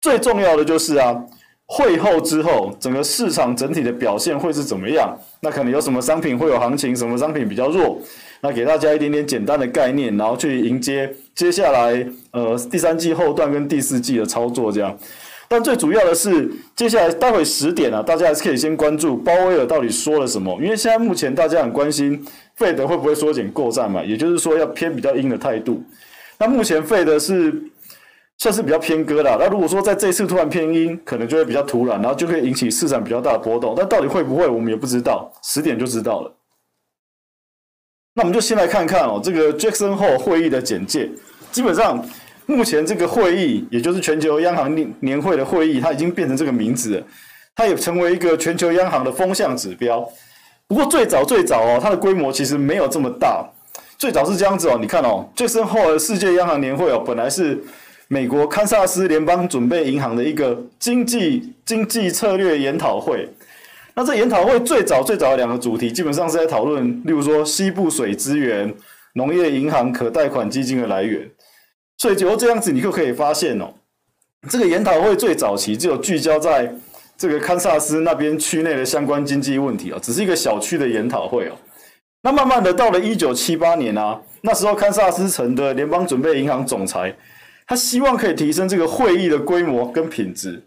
[0.00, 1.24] 最重要的就是啊。
[1.70, 5.14] 会后之后，整个市场整体的表现会是怎么样？
[5.40, 8.00] 那可能有什么商品会有行情，什么商品比较弱？
[8.40, 14.96] 那给大家一点点简单的概念，然后去迎接接下来呃第三季后段跟第四季的操作这样。
[15.48, 22.24] 但最主要的是，接下来待会十点啊，大家还是可以先关注鲍威尔到底说了什么，因为现在目前大家很关心
[22.56, 25.82] 费德会不会缩减购债嘛，也就是说要偏比较硬的态度。
[26.38, 27.52] 那目前费德是。
[28.38, 33.74] 算是比较偏鸽的，那如果说在这次突然偏鹰，可能就会比较突然，然后就可以引起市场比较大的波动。
[33.76, 36.32] 但到底会不会，我们也不知道，十点就知道了。
[38.14, 41.10] 那我们就先来看看哦，这个 Jackson Hole 会议的简介。
[41.50, 42.00] 基本上，
[42.46, 47.06] 目前这个会议，也就是全球央行年年会的会议，它已经变成这个名字了，
[47.56, 50.08] 它也成为一个全球央行的风向指标。
[50.68, 53.44] 不过最早最早哦，它的规模其实没有这么大。
[53.98, 57.60] 最早是这样子哦，你看哦，Jackson Hole 的世界央行年会哦，本来是。
[58.10, 63.28] 美国堪萨斯联邦准备银行的一个经济经济策略研讨会，
[63.94, 68.74] 那这研讨会最早最早的两个主题，基本上是在讨论，例如说西部水资源、
[69.12, 71.30] 农业银行可贷款基金的来源。
[71.98, 73.74] 所以就这样子，你就可以发现哦，
[74.48, 76.74] 这个研讨会最早期只有聚焦在
[77.18, 81.52] 这个堪萨斯那边区内的相关经济问题哦，只是一个小区的研讨会哦。
[82.22, 87.14] 那慢慢的到了一九七八年啊，那时候堪萨斯城的联邦准备银行总裁。
[87.68, 90.62] 他希望可以提升这个会议的规模跟品质，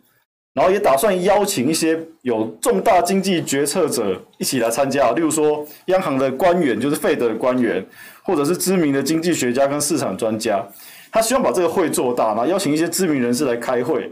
[0.53, 7.83] 然后也打算邀请一些有重大经济决策者一起来参加，例如说央行的官员，就是费德的官员，
[8.21, 10.63] 或者是知名的经济学家跟市场专家。
[11.11, 14.07] 他希望把这个会做大，然后邀请一些知名人士来开会。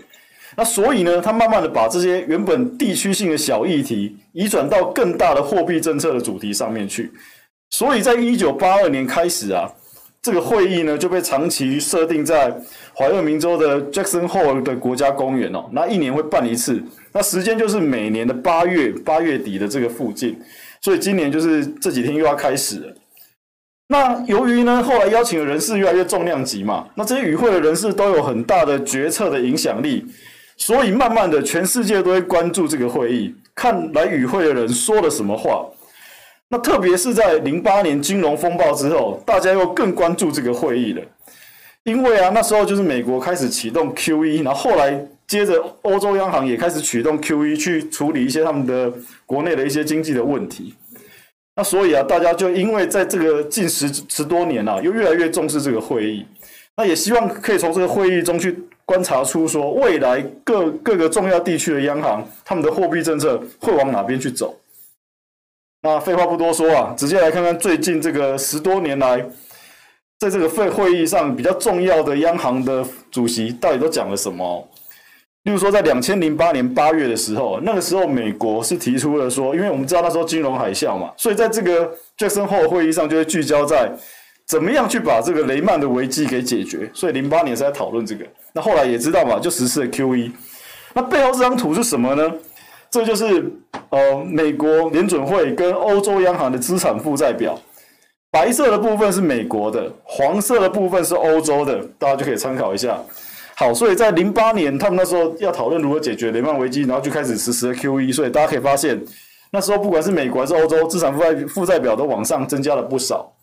[0.58, 7.12] 那所以呢，他慢慢的把这些原本地区性的小议题移转到更大的货币政策的主题上面去。
[7.70, 9.70] 所以在一九八二年开始啊。
[10.22, 12.54] 这个会议呢就被长期设定在
[12.94, 20.38] 怀俄明州的 Jackson Hole 的国家公园哦，那一年会办一次，那时间就是每年的八月八月底的这个附近，
[20.82, 22.94] 所以今年就是这几天又要开始了。
[23.88, 30.06] 那由于呢后来邀请的人士越来越重量级嘛，那这些与会的人士都有很大的决策的影响力，
[30.58, 35.66] 所以慢慢的全世界都会关注这个会议，看来与会的人说了什么话。
[36.52, 41.02] 那特别是在零八年金融风暴之后，大家又更关注这个会议了，
[41.84, 48.92] 因为啊，那时候就是美国开始启动 QE，然后后来接着欧洲央行也开始启动 QE 去处理一些他们的
[49.28, 50.74] 国内的一些经济的问题。
[51.56, 56.26] 那所以啊，大家就因为在这个近十十多年啊，又越来越重视这个会议，
[56.78, 64.58] 那也希望可以从这个会议中去观察出说未来各各个重要地区的央行他们的货币政策会往哪边去走。
[65.82, 69.26] 那废话不多说啊，直接来看看最近这个十多年来，
[70.20, 74.68] 在这个会会议上比较重要的央行的主席到底都讲了什么？
[75.44, 83.90] 例如说，在两千零八年八月的时候，那个时候美国是提出了说，因为我们知道那时候金融海啸嘛，所以在这个 Jackson Hole 会议上就会聚焦在
[84.46, 86.92] 怎么样去把这个雷曼的危机给解决。
[86.94, 88.26] 所以零八年是在讨论这个。
[88.52, 90.30] 那后来也知道嘛，就实施了 QE。
[90.94, 92.30] 那背后这张图是什么呢？
[92.92, 93.52] 这就是
[93.90, 97.60] 呃，美国联准会跟欧洲央行的资产负债表，
[98.32, 103.00] 白色的部分是美国的，黄色的部分是欧洲的，大家就可以参考一下。
[103.56, 109.00] 好，所以在零八年，他们那时候要讨论如何解决雷曼危机，然后就开始实施 QE，所以大家可以发现，
[109.52, 113.34] 那时候不管是美国还是欧洲，资产负债负债表都往上增加了不少。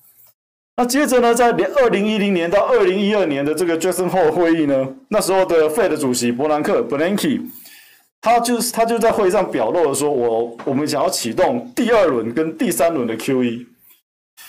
[0.79, 7.41] 那接着呢，在二零一零年到二零一二年的这个 Jackson Hole 会议呢，那时候的 Fed 主席伯南克 （Bernanke）
[8.27, 13.64] 他就是他就在会议上表露了说，我我们想要启动第二轮跟第三轮的 QE。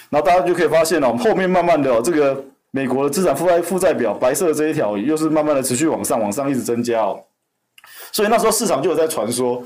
[0.09, 7.19] 然后大家就可以发现了，我们后面慢慢的这个美国的资产负债负债表白色的这一条，又是慢慢的持续往上往上一直增加哦。
[8.11, 9.61] 所以那时候市场就有在传说，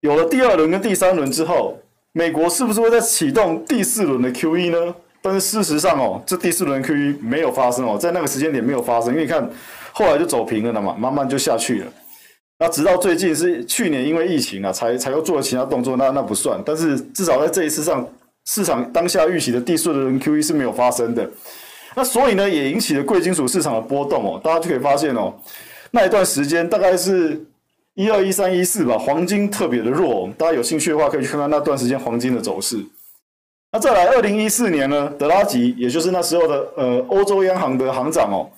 [0.00, 1.78] 有了第二轮跟第三轮之后，
[2.12, 4.94] 美国是不是会再启动第四轮的 QE 呢？
[5.20, 9.46] 但是事实上哦，这第四轮 QE 没有发生哦，在那个时间点没有发生，因为你看
[9.92, 11.86] 后来就走平了的嘛，慢慢就下去了。
[12.58, 16.60] 那直到最近是去年因为疫情啊，才才又做了其他动作，那那不算。
[16.64, 18.06] 但是至少在这一次上。
[18.48, 21.28] 市场当下预期的第四轮 QE 是没有发生的，
[21.96, 24.40] 那所以呢，也引起了贵金属市场的波动哦。
[24.40, 25.34] 大家就可以发现哦，
[25.90, 27.44] 那一段时间大概是
[27.94, 30.30] 一二一三一四吧，黄金特别的弱。
[30.38, 32.78] 大家有兴趣的话，可以去看看那段时间黄金的走势。
[33.72, 38.48] 那再来二零一四年呢，德拉吉，也就是那时候的呃欧洲央行的行长哦，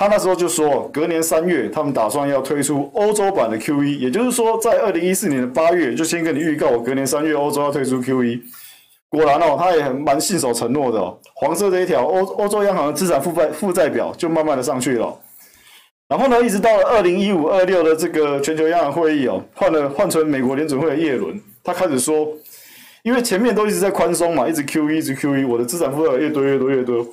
[0.00, 8.40] 他那时候就说，隔年三月他们打算要推出欧洲版的 QE，也就是说，在二零一四年的八月就先跟你预告，隔年三月欧洲要推出 QE。
[9.10, 11.18] 果然哦，他也很蛮信守承诺的哦。
[11.34, 15.14] 黄色这一条欧欧洲央行的资产负债负债表就慢慢的上去了。
[16.08, 22.26] 然后呢，一直到了二零一五二六的这个全球央行会议哦，换了换成美国联准会的耶伦，他开始说，
[23.02, 27.06] 因为前面都一直在宽松嘛，一直 QE 一直 QE，我的资产负债越多越多越多。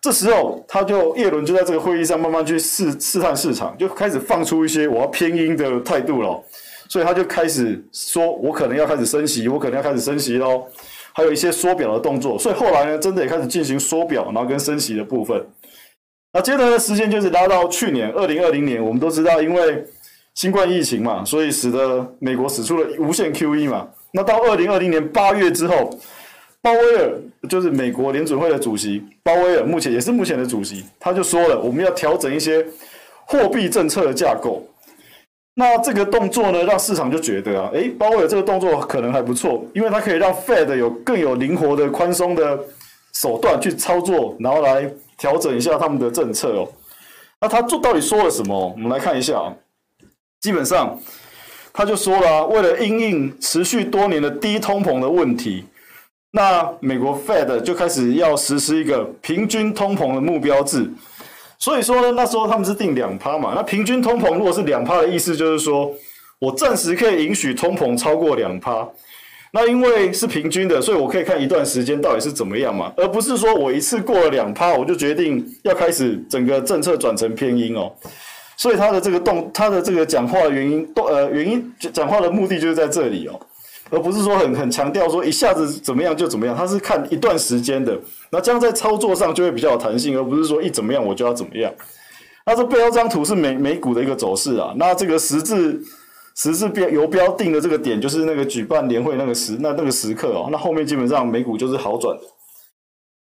[0.00, 6.40] 这时候他就叶伦就在这个会议上慢慢去试试探市场，就开始放出一些我要偏鹰的态度了。
[6.88, 10.64] 所以他就开始说，我可能要开始升息，我可能要开始升息喽。
[11.12, 15.44] 还有一些缩表的动作，所以后来呢，真的也开始进行缩表，然后跟升息的部分。
[16.32, 19.84] 那接着的时间就是拉到去年二零二零年，我们都知道，因为
[20.34, 23.88] 新冠疫情嘛，所以使得美国使出了无限 QE 嘛。
[24.12, 25.90] 那到二零二零年八月之后，
[26.60, 27.12] 鲍威尔
[27.48, 32.66] 就是美国联准会的主席，鲍威尔目前也是目前的主席，他就说了，我们要调整一些
[33.24, 34.62] 货币政策的架构。
[35.54, 42.58] 那这个动作呢，让市场就觉得啊，诶，鲍威尔这个动作可能还不错，因为它可以让 Fed 有更有灵活的宽松的
[43.14, 46.68] 手段去操作，然后来调整一下他们的政策哦。
[47.40, 48.72] 那他做到底说了什么？
[48.76, 49.54] 我们来看一下啊。
[50.40, 50.96] 基本上，
[51.72, 55.64] 他就说了啊，为了因应持续多年的低通膨的问题，
[56.30, 60.90] 那美国 Fed 就开始要实施一个平均通膨的目标制。
[61.58, 65.90] 所以说呢，那时候他们是定两趴嘛，那平均通膨如果是两趴的意思，就是说
[66.38, 68.88] 我暂时可以允许通膨超过两趴。
[69.50, 77.90] 那因为是平均的，所以我可以看一段时间到底是怎么样嘛，而不是说我一次过了两趴，我就决定要开始整个政策转成偏鹰哦。
[78.58, 83.40] 所以他的这个动，他的这个讲话的原因，都呃原因讲话的目的就是在这里哦。
[83.90, 87.98] 而不是说很很强调说一下子怎么样就怎么样，它是看一段时间的，
[88.30, 91.72] 那这样在操作上就会比较有弹性，而不是说一怎么样我就要怎么样。
[92.46, 95.82] 那这背后这张图是美美股的一个走势啊，那这个十字
[96.36, 102.22] 十字标游标定的这个点就是那个举办年会那个时那那个时刻哦，那后面基本上美股就是好转的。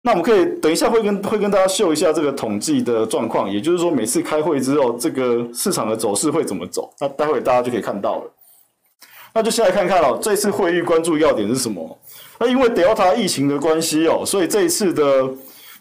[0.03, 8.31] 那我们可以等一下会跟会跟大家秀一下这个统计的状况，也就是说每次开会之后这个市场的走势会怎么走，那待会大家就可以看到了。
[9.33, 11.97] 那就先来看看哦，这次会议关注要点是什么？
[12.39, 15.29] 那因为 Delta 疫情的关系哦，所以这一次的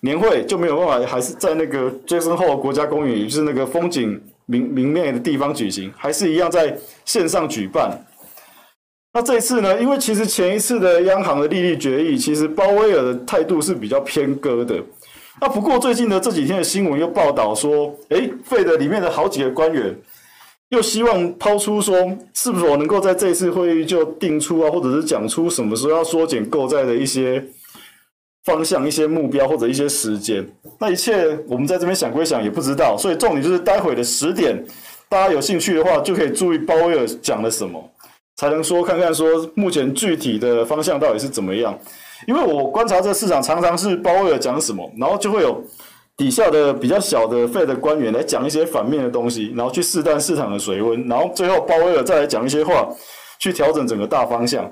[0.03, 8.05] 年会就没有办法，还是在那个 Jackson Hole 国家公园，也就是那个风景明明媚的地方举行，还是一样在线上举办。
[9.13, 14.81] 那这一次呢，因为其实前一次的央行的利率决议，其实鲍威尔的态度是比较偏鸽的。
[15.41, 19.99] 那不过最近的这几天的新闻又报道说，诶费的里面的好几个官员。
[20.71, 21.97] 又希望抛出说，
[22.33, 27.45] 是不是我能够在这次会议就定出啊，或者是讲出什么时候要缩减购债的一些
[28.45, 30.49] 方向、一些目标或者一些时间？
[30.79, 32.97] 那一切我们在这边想归想，也不知道。
[32.97, 34.65] 所以重点就是待会的十点，
[35.09, 37.91] 大家有兴趣的话就可以注意鲍威尔讲了什么，
[38.37, 41.77] 才能说看看说目前具体的方向到底是怎么样。
[42.29, 45.65] 因为我观察这市场常常是鲍威尔讲什么，然后就会有。
[46.21, 52.87] 底下的比较小的 Fed 的官员来讲一些反面的东西，然后去试探市场的水温，然后最后鲍威尔再来讲一些话，
[53.39, 54.71] 去调整整个大方向。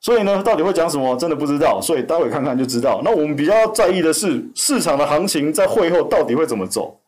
[0.00, 1.78] 所以呢，到底会讲什么，真的不知道。
[1.78, 3.02] 所以待会看看就知道。
[3.04, 6.98] 那我们比较在意的是市场的行情在会后到底会怎么走。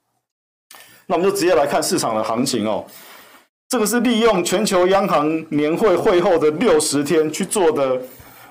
[1.07, 2.85] 那我们就直接来看市场的行情哦。
[3.71, 7.99] 这个是利用全球央行年会会后的六十天去做的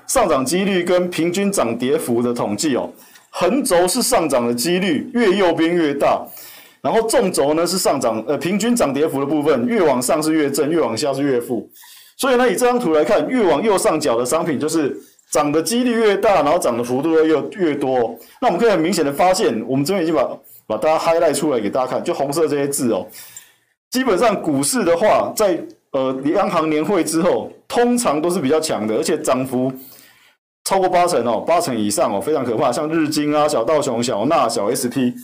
[0.08, 2.90] 上涨几率跟平均涨跌幅的统计哦。
[3.30, 6.20] 横轴是上涨的几率，越右边越大，
[6.82, 11.68] 然后纵轴呢是上涨，呃，平均涨跌幅的部分，越往上是越正，越往下是越负。
[12.16, 14.94] 所以呢，以这张图来看，越往右上角的商品就是
[15.30, 18.18] 涨的几率越大，然后涨的幅度又越越多。
[18.42, 20.28] 那我们可以很明显的发现，我们这边已经把
[20.66, 23.06] 把大家 highlight 出来给大家看，就红色这些字哦。
[23.90, 25.58] 基本上股市的话，在
[25.92, 29.72] 呃央行年会之后，通常都是比较强的，而且涨幅
[30.64, 32.70] 超过八成哦，八成以上哦，非常可怕。
[32.70, 35.14] 像日经啊、小道琼、小纳、小 SP，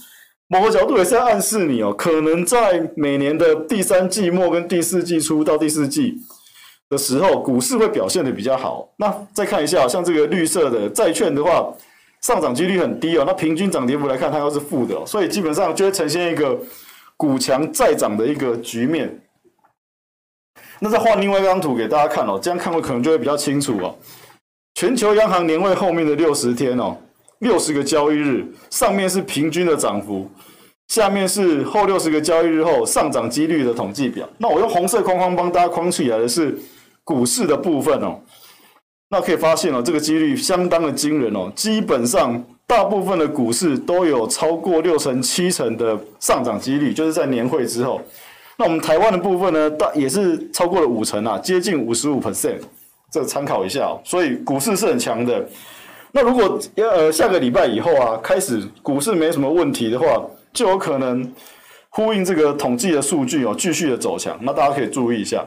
[0.49, 6.19] 某个角度也是在暗示你哦，可能在每年的第三季末跟第四季初到第四季
[6.89, 8.89] 的时候，股市会表现得比较好。
[8.97, 11.73] 那再看一下，像这个绿色的债券的话，
[12.23, 13.25] 上涨几率很低哦。
[13.27, 16.59] 那平均涨跌幅来看，它又是负的哦，所以基本上就会呈现一个。
[17.19, 19.23] 股强再涨的一个局面，
[20.81, 23.97] 那再换另外一张图给大家看哦，这样看会可能就会比较清楚哦。
[24.77, 26.95] 全球央行年会后面的六十天哦，
[27.39, 30.31] 六十个交易日，上面是平均的涨幅，
[30.89, 34.29] 下面是后六十个交易日后上涨几率的统计表。
[34.37, 36.55] 那我用红色框框帮大家框起来的是
[37.05, 38.21] 股市的部分哦。
[39.09, 42.45] 那可以发现哦，这个几率相当的惊人哦，基本上。
[42.69, 48.03] 大部分的股市都有超过六成、七成的上涨几率，就是在年会之后。
[48.59, 52.59] 那我们台湾的部分呢，大也是超过了五成啊，接近五十五 percent，
[53.13, 53.97] 这参考一下。
[54.05, 55.47] 所以股市是很强的。
[56.13, 60.07] 那如果呃下个礼拜以后啊，开始股市没什么问题的话，
[60.53, 61.33] 就有可能
[61.91, 64.39] 呼应这个统计的数据哦，继续的走强。
[64.43, 65.47] 那大家可以注意一下。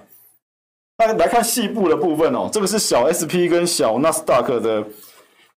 [0.97, 4.84] 那来看细部的部分哦，这个是小 SP 跟小纳斯达克的。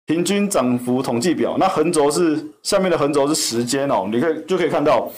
[0.05, 5.09] 平均涨幅统计表，那横轴是下面的横轴是时间哦，你可以就可以看到，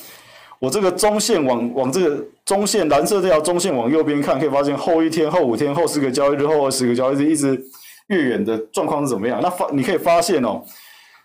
[0.64, 7.62] 我这个中线往往这个中线蓝色这条中线往右边看，可以发现后一天、后五天、后十个交易日、后二十个交易日一直
[8.06, 9.40] 越远的状况是怎么样？
[9.42, 10.62] 那发你可以发现哦，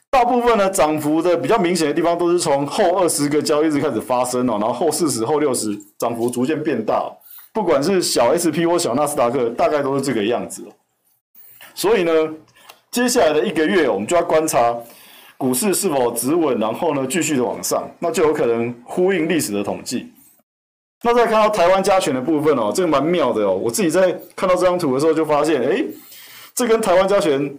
[0.10, 7.10] 大部分呢涨幅的比较明显的地方都是从后二十个交易日开始发生哦，然后后四十、后六十涨幅逐渐变大，
[7.54, 10.66] 不管是小 SP 或小纳斯达克，大概都是这个样子。
[11.74, 12.12] 所以呢。
[12.92, 14.76] 接下来的一个月，我们就要观察
[15.40, 20.12] 股市是否止稳，然后呢继续的往上，那就有可能呼应历史的统计。
[21.02, 23.56] 那再看到台湾加权的部分哦，这个蛮妙的哦。
[23.56, 25.86] 我自己在看到这张图的时候就发现，诶，
[26.54, 27.56] 这跟台湾加权，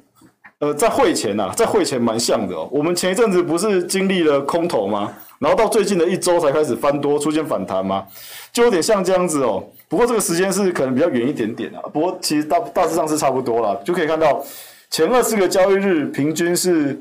[0.58, 2.68] 呃，在会前呐、啊，在会前蛮像的哦。
[2.70, 5.10] 我们前一阵子不是经历了空头吗？
[5.38, 8.06] 然后到最近的一周才开始翻多，出现反弹吗？
[8.52, 9.64] 就有点像这样子哦。
[9.88, 11.80] 不过这个时间是可能比较远一点点啊。
[11.94, 14.44] 不过其实大大致上是差不多啦，就可以看到。
[14.90, 17.00] 前二十个交易日平均是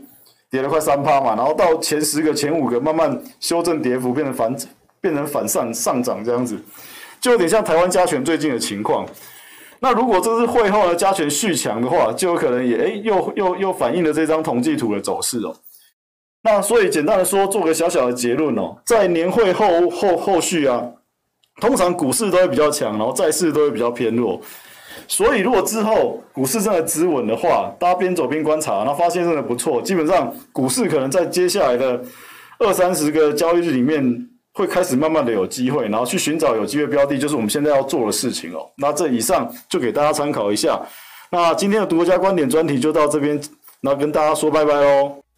[0.50, 4.56] 跌了快三趴嘛，然后到前十个、前五个慢慢修正跌幅，变成反
[5.00, 6.60] 变成反上上涨这样子，
[7.22, 9.06] 就有点像台湾加权最近的情况。
[9.80, 15.56] 那如果这是会后的加权续强的话，就有可能也诶又又又反映了这张统计图的走势哦。
[16.42, 20.84] 那所以简单的说，做个小小的结论哦，在年会后后后续啊，
[21.62, 24.42] 通常股市都会比较强，然后债市都会比较偏弱。
[25.08, 32.02] 所以，如果之后股市真的止稳的话，大家边走边观察，然后发现真的不错，基本上股市可能在接下来的
[32.60, 38.70] 二三十个交易日里面会开始慢慢的有机会，然后去寻找有机会标的，就是我们现在要做的事情哦。
[38.78, 40.80] 那这以上就给大家参考一下。
[41.32, 43.40] 那今天的独家观点专题就到这边，
[43.82, 45.29] 那跟大家说拜拜喽。